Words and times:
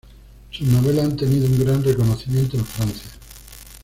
Sus 0.49 0.67
novelas 0.67 1.05
han 1.05 1.15
tenido 1.15 1.45
un 1.45 1.59
gran 1.59 1.83
reconocimiento 1.83 2.57
en 2.57 2.65
Francia. 2.65 3.11